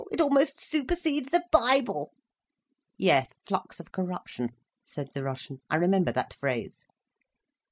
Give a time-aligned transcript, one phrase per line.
[0.11, 2.11] It almost supersedes the Bible—"
[2.97, 4.49] "Yes—Flux of Corruption,"
[4.83, 6.87] said the Russian, "I remember that phrase."